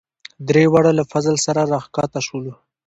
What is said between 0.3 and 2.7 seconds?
دریواړه له فضل سره راکښته شولو.